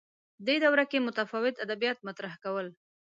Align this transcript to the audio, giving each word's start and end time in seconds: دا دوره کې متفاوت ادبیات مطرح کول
دا 0.45 0.55
دوره 0.63 0.85
کې 0.91 1.05
متفاوت 1.07 1.55
ادبیات 1.65 1.97
مطرح 2.07 2.33
کول 2.43 2.67